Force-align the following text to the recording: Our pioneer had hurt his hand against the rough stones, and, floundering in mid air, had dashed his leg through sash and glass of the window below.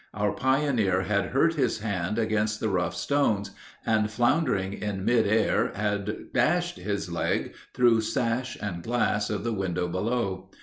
Our 0.15 0.31
pioneer 0.31 1.03
had 1.03 1.25
hurt 1.27 1.53
his 1.53 1.77
hand 1.77 2.17
against 2.17 2.59
the 2.59 2.69
rough 2.69 2.95
stones, 2.95 3.51
and, 3.85 4.09
floundering 4.09 4.73
in 4.73 5.05
mid 5.05 5.27
air, 5.27 5.71
had 5.75 6.33
dashed 6.33 6.77
his 6.77 7.11
leg 7.11 7.53
through 7.75 8.01
sash 8.01 8.57
and 8.59 8.81
glass 8.81 9.29
of 9.29 9.43
the 9.43 9.53
window 9.53 9.87
below. 9.87 10.49